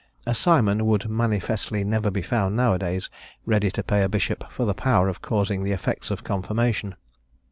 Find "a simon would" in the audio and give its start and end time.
0.25-1.07